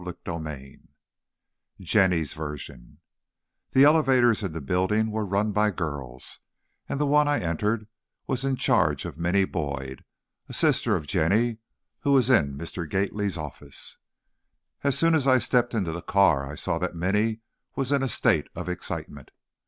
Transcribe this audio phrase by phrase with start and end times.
[0.03, 0.79] CHAPTER II
[1.79, 2.97] Jenny's Version
[3.73, 6.39] The elevators in the building were run by girls,
[6.89, 7.85] and the one I entered
[8.25, 10.03] was in charge of Minny Boyd,
[10.49, 11.59] a sister of Jenny,
[11.99, 12.89] who was in Mr.
[12.89, 13.99] Gately's office.
[14.83, 17.41] As soon as I stepped into the car I saw that Minny
[17.75, 19.29] was in a state of excitement.